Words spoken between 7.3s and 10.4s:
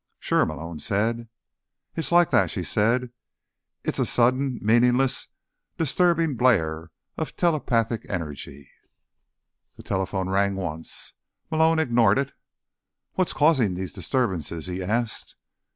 telepathic energy." The telephone